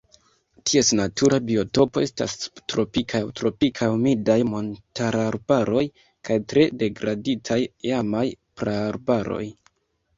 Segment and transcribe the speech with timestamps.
[0.69, 5.87] Ties natura biotopo estas subtropikaj aŭ tropikaj humidaj montararbaroj
[6.31, 7.63] kaj tre degraditaj
[7.95, 8.29] iamaj
[8.61, 9.45] praarbaroj.